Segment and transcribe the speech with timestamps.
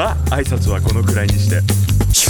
[0.00, 1.60] まあ挨拶はこのくらいにして。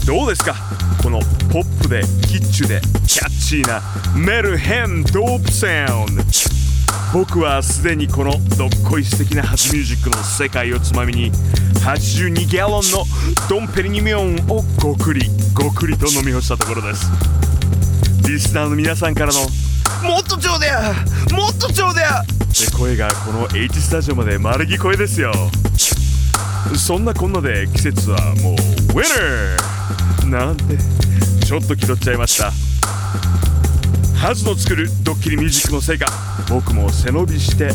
[0.05, 0.57] どうですか？
[1.01, 1.21] この
[1.53, 3.81] ポップでキッチュでキャッチーな
[4.17, 6.23] メルヘンドープサウンド。
[7.15, 11.31] 僕はすでにこのどっこい素敵なハズミュージックの世界をつまみに
[11.85, 13.05] 82ギャロンの
[13.49, 17.07] ドンペリニミョンをごくりごくりと飲み干したところです。
[18.29, 19.39] リスナーの皆さんからの
[20.09, 20.93] もっとちょうだや
[21.31, 22.21] もっとちょうだや。
[22.23, 25.33] って声がこの H スタジオまで丸聞こえですよ。
[26.77, 30.77] そんなこんなで季節はもうウィナーなんて
[31.45, 32.51] ちょっと気取っちゃいました。
[34.17, 36.07] ハズの作るドッキリミュージックのせいか
[36.51, 37.71] 僕も背伸びして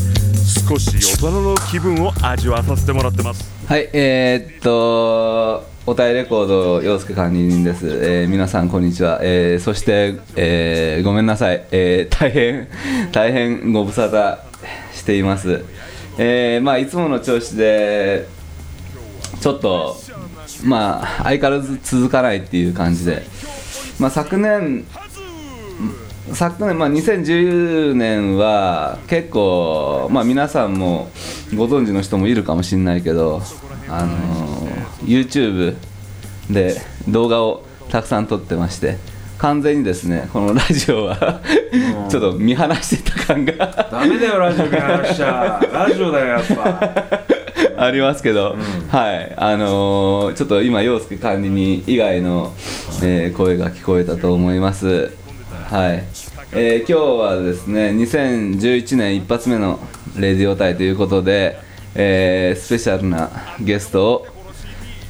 [0.69, 3.49] 少し大人の気分を味わわさせてもらってます。
[3.67, 12.67] はいえー、っとおたえレコード陽介管理人です、えー皆さんこんにちは、えーそして、えーごめんなさい、えー大変
[13.11, 14.37] 大変ご無沙汰
[14.93, 15.65] しています。
[16.17, 18.27] えーまあいつもの調子で
[19.39, 19.95] ちょっと
[20.63, 23.23] まあ相変わらず続かないっていう感じで。
[23.99, 24.85] まあ昨年
[26.33, 31.11] 昨年、まあ、2010年は結構、まあ、皆さんも
[31.55, 33.43] ご存知の人もいるかもしれないけど、
[33.87, 35.75] あのー YouTube
[36.49, 36.75] で
[37.07, 38.97] 動画をたくさん撮ってまして
[39.37, 41.41] 完全にですねこのラジオは
[42.09, 43.53] ちょっと見放してた感が。
[43.91, 45.59] ダメだよラジオ見話しちゃ。
[45.71, 47.24] ラジオだよやっぱ
[47.77, 48.55] ありますけど、
[48.89, 49.33] はい。
[49.37, 52.53] あのーちょっと今陽介管理人以外の、
[53.03, 55.11] えー声が聞こえたと思います。
[55.69, 56.03] はい、
[56.53, 59.79] えー今日はですね2011年一発目の
[60.17, 61.57] 「レディオタイ」ということで、
[61.95, 64.27] えースペシャルなゲストを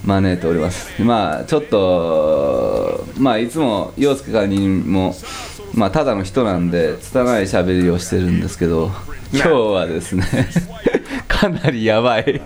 [0.06, 1.02] 招いております。
[1.02, 5.16] まあちょっとまあいつも陽介管理人も
[5.74, 8.92] まあただの人なんで拙い喋りをしてるんですけど
[9.34, 10.24] 今日はですね
[11.36, 12.42] かなりやばい。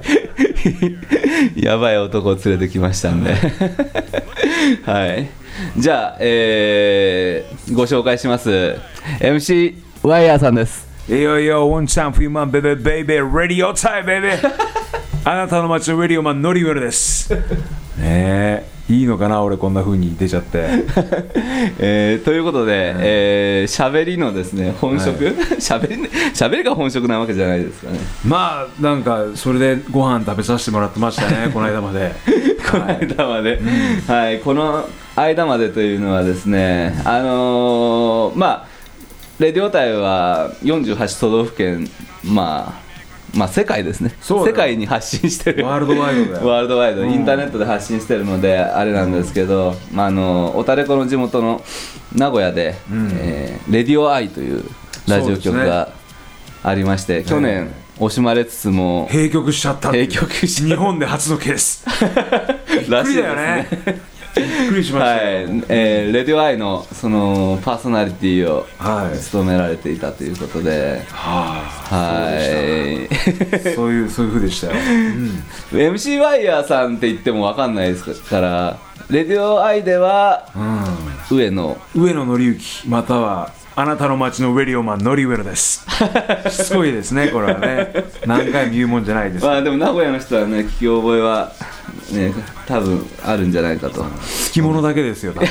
[1.55, 3.33] やばい男を連れてきましたんで。
[4.83, 5.27] はい。
[5.77, 8.75] じゃあえーご紹介します。
[9.19, 10.87] MC ワイヤーさんです。
[11.09, 14.37] いよいいよ、ワンチャンフィーマン、ベベベベ、レディオタイ、ベベ。
[15.25, 17.33] あなたの街のレディオマン、ノリウェルです。
[17.99, 20.65] ねえ、いいのかな、俺こんな風に出ちゃって。
[21.77, 25.25] えーということで、えー、喋りのですね本職、
[25.59, 27.99] 喋り喋りが本職なわけじゃないですかね。
[28.25, 32.13] まあ、なんか、それでご飯食べさせてもらってましたね、この間まで。
[32.71, 33.59] この間まで、
[34.07, 34.87] はい、この
[35.17, 38.65] 間までというのはですね、あのーまあ、
[39.39, 41.89] レディオタイは48都道府県、
[42.23, 42.88] まあ、
[43.33, 46.47] まあ、世界ですね、世界に発信してる、ワールドワイドだよ。
[46.47, 47.11] ワールドワイド、うん。
[47.11, 51.61] インターネットで発信してるので、あれなんですけど、まあ、あのおたれこの地元の
[52.15, 53.09] 名古屋で、うん。
[53.13, 54.63] えーレディオアイという
[55.07, 55.89] ラジオ局が
[56.63, 61.85] ありまして、去年、惜しまれつつも、閉局しちゃった日本で初のケース。
[62.67, 63.67] びっくりだよね。
[64.35, 69.17] びっくりしまはいしたよ。、えーレディオアイのそのパーソナリティをはい。
[69.17, 73.07] 務められていたということで、ははい。
[73.65, 74.73] あ、そういう、そういう風でしたよ。
[75.71, 78.77] MC ワイヤーさんって言ってもわかんないですから、
[79.09, 80.45] レディオアイでは
[81.29, 81.77] う上野、ん。
[81.95, 85.85] 上野紀之、または、あなたの街のウェリオマン、ノリウェルです。
[86.49, 87.93] しつこいですね、これはね。
[88.25, 89.45] 何回も言うもんじゃないです。
[89.45, 91.51] まあでも名古屋の人はね、聞き覚えは
[92.11, 92.33] ね、
[92.67, 94.05] 多分あるんじゃないかと。
[94.25, 95.33] つきものだけですよ。
[95.33, 95.47] 多分。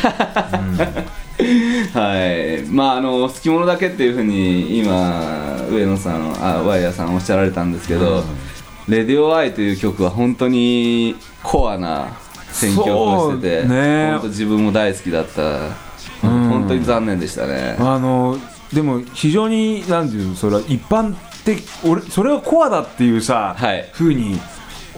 [1.94, 8.25] はい、まああの好き者だけっていうふうに今上野さんあワイヤーさんおっしゃられたんですけど
[8.88, 12.09] 「レディオアイという曲は本当にコアな
[12.50, 14.10] 選曲をしてて、ね。
[14.12, 15.77] 本当自分も大好きだった、
[16.22, 18.37] 本当に残念でしたね、あの
[18.72, 23.88] でも非常になんていうのそれは一般的俺それはコアだっていうさ、はい。
[23.93, 24.41] ふうに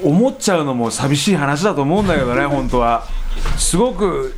[0.02, 3.04] 思っちゃうのも寂しい話だと思うんだけどね 本当は。
[3.56, 4.34] すごく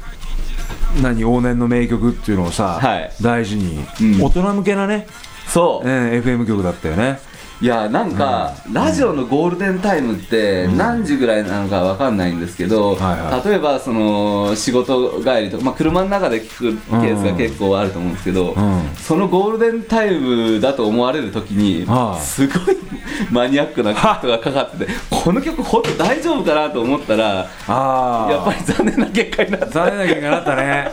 [1.01, 3.13] 何往年の名曲っていうのをさ、はい。
[3.21, 4.23] 大事に、うん。
[4.23, 5.07] 大人向けなね、
[5.47, 7.21] そう、えー FM 曲だったよね
[7.63, 12.99] いやなんか、ラジオのゴールデンタイムって何時ぐらいなのかわかんないんですけど、
[13.45, 18.83] 例えばその仕事帰りとか、まあ、車の中で聞くケースが結構あると思うんですけど、うん。
[18.97, 21.87] そのゴールデンタイムだと思われる時に、
[22.21, 22.77] すごい
[23.31, 29.67] マニアックな曲がかかっててこの曲本当大丈夫かなと思ったらああやっぱり残念な結果になった。
[29.69, 30.93] 残念な結果になったね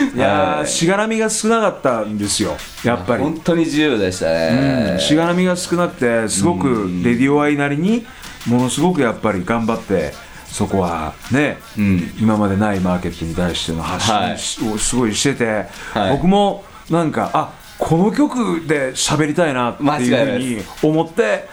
[0.14, 3.22] いやしがらみが少なかったんですよやっぱり。
[3.22, 8.06] 本当に自由でしたね、しがらみが少なくてすごくレディオアイなりに
[8.46, 10.12] ものすごくやっぱり頑張って
[10.50, 12.12] そこはね、うん。
[12.20, 14.38] 今までないマーケットに対しての発はい。
[14.38, 16.10] 信をすごいしてて、はい。
[16.12, 21.48] 僕もなんかあこの曲で喋りたいなっていうふうに思って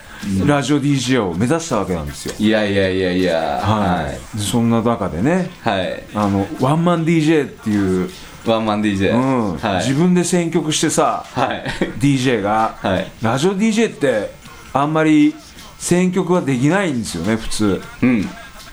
[0.45, 2.33] ラジオ DJ を目指したわけなんですよ。
[2.39, 3.59] いやいやいやいや。
[3.61, 8.09] はい、そんな中でねはい、はい、あのワンマン DJ っていう、
[8.51, 9.57] ワンマン DJ、うん。
[9.57, 9.77] はい。
[9.87, 11.63] 自分で選曲してさ、はい。
[11.99, 13.11] DJ が、はい。
[13.21, 14.31] ラジオ DJ って
[14.73, 15.35] あんまり
[15.77, 17.81] 選曲はできないんですよね普通。
[18.01, 18.25] うん。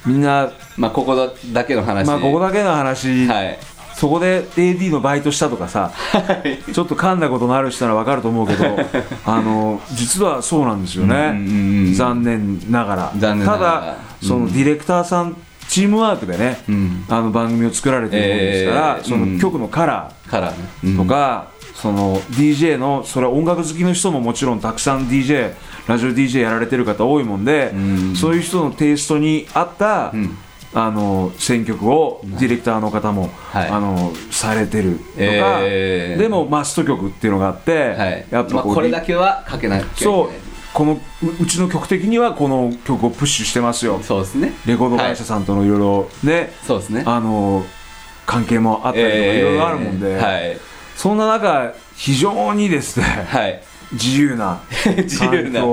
[0.06, 0.52] みんな。
[0.76, 2.06] まあここだだけの話。
[2.06, 3.58] まあここだけの話、はい。
[3.94, 5.92] そこで AD のバイトしたとかさ
[6.72, 8.76] ちょっと噛んだことのある人なら分かると思うけど
[9.24, 13.12] あの実はそうなんですよね、うんうんうん残念ながら。
[13.16, 13.72] 残念ながら。
[13.80, 15.36] ただそのディレクターさん
[15.74, 17.04] チームワークでね、ん。
[17.08, 25.52] あの番組を作られてるものですから、えーその曲のカラーとか、その DJ のそれは音楽好きの人ももちろんたくさん DJ
[25.88, 28.14] ラジオ DJ やられてる方多いもんで、ん。
[28.14, 30.38] そういう人のテイストに合った、ん。
[30.76, 33.68] あの選曲をディレクターの方も、はい。
[33.68, 36.22] あのされてるとか、えー。
[36.22, 38.26] でもマスト曲っていうのがあって、はい。
[38.30, 40.14] やっぱこうまあ、これだけはかけなきゃいけない。
[40.14, 40.43] そう
[40.74, 44.00] このううちの曲的にはこの曲をプッシュしてますよ。
[44.02, 44.52] そうですね。
[44.66, 47.04] レコード会社さんとのいろいろね、そうですね。
[47.06, 47.64] あの
[48.26, 50.58] 関係もあったりとかいろいろあるもんで、えーはい。
[50.96, 53.62] そんな中非常にですねはい。
[53.92, 54.60] 自由な
[55.04, 55.60] 自由な。
[55.60, 55.66] チ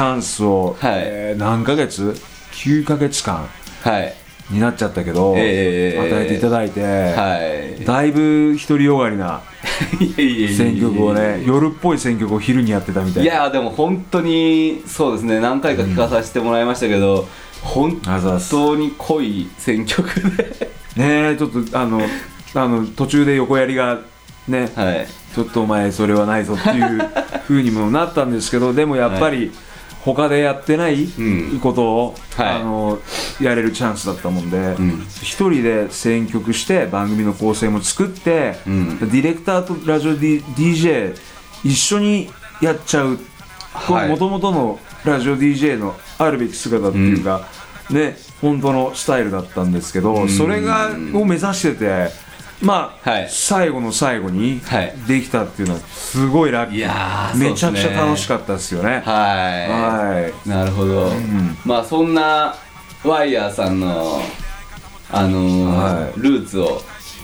[0.00, 0.92] ャンスを、はい。
[0.96, 2.18] えー何ヶ月
[2.52, 3.46] ？9ヶ月間。
[3.82, 4.14] はい
[4.50, 7.38] になっちゃったけど、えー与えていただいて、は
[7.80, 7.84] い。
[7.84, 9.42] だいぶ独りよがりな
[10.16, 13.32] 選曲をね夜っぽい選曲を昼にやってたみたいな。
[13.32, 15.40] いやでも本当にそうですね。
[15.40, 17.26] 何回か聞かさせてもらいましたけど、
[17.62, 20.70] 本あざっす当に濃い選曲で。
[20.96, 22.00] ねえちょっとあの
[22.54, 24.00] あの途中で横やりが
[24.48, 25.06] ね、はい。
[25.34, 27.08] ちょっとお前それはないぞっていう
[27.46, 29.52] 風にもなったんですけどでもやっぱり
[30.04, 31.60] 他でやってないん。
[31.60, 32.48] ことを、はい。
[32.56, 32.98] あの
[33.40, 35.06] やれるチャンスだったもんでん。
[35.22, 38.98] 一、人で選曲して番組の構成も作って、ん。
[38.98, 41.14] ディレクターとラジオ、D、DJ
[41.64, 42.30] 一緒に
[42.62, 43.18] やっちゃう。
[43.72, 44.08] はい。
[44.08, 47.46] もともとのラジオ DJ のあるべき姿っていうか、
[47.90, 52.29] ね本当のスタイルだったんですけど、それがを目指してて。
[52.60, 53.28] まあ、はい。
[53.30, 54.94] 最後の最後にはい。
[55.08, 56.78] できたっていうのはすごいラッキー。
[56.78, 59.02] いやーめちゃくちゃ楽しかったですよね。
[59.04, 60.30] ははい。
[60.46, 61.10] いなるほど、
[61.64, 62.54] まあそんな
[63.04, 64.20] ワイヤーさんの
[65.10, 66.82] あのーはルーツを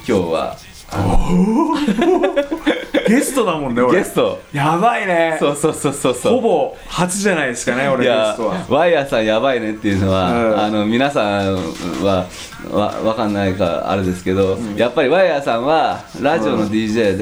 [0.09, 0.57] 今日は
[3.09, 3.99] ゲストだもんね俺。
[3.99, 4.41] ゲスト。
[4.53, 5.37] やばいね。
[5.39, 6.33] そうそうそうそうそう。
[6.35, 8.67] ほぼ初じゃないですかねい俺ゲやストは。
[8.69, 10.61] ワイヤーさんやばいねっていうのは、うん。
[10.61, 11.55] あの皆さん
[12.03, 12.27] は
[12.73, 17.15] わわかんないかあれですけど、やっぱりワイヤーさんはラジオの DJ で